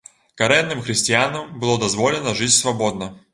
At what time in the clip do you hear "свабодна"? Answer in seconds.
2.61-3.13